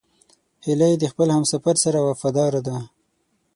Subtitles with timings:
[0.65, 2.77] هیلۍ د خپل همسفر سره وفاداره ده